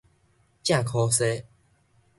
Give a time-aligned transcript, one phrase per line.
[0.63, 1.45] 正箍踅